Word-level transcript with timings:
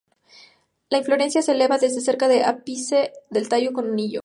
La 0.89 0.97
inflorescencia 0.97 1.43
se 1.43 1.51
eleva 1.51 1.77
desde 1.77 2.01
cerca 2.01 2.27
del 2.27 2.43
ápice 2.45 3.13
del 3.29 3.47
tallo 3.47 3.71
con 3.71 3.85
un 3.85 3.91
anillo. 3.91 4.19